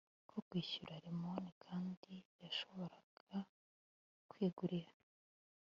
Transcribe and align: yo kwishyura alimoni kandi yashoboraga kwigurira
yo 0.33 0.39
kwishyura 0.47 0.91
alimoni 0.99 1.49
kandi 1.63 2.13
yashoboraga 2.41 3.37
kwigurira 4.29 4.93